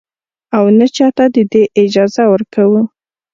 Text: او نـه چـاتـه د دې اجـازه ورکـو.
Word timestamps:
او 0.57 0.63
نـه 0.77 0.87
چـاتـه 0.95 1.25
د 1.33 1.35
دې 1.51 1.63
اجـازه 1.81 2.23
ورکـو. 2.33 2.79